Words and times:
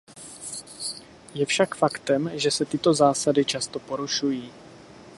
Je 1.35 1.45
však 1.45 1.75
faktem, 1.77 2.31
že 2.33 2.51
se 2.51 2.65
tyto 2.65 2.93
zásady 2.93 3.45
často 3.45 3.79
porušují. 3.79 4.53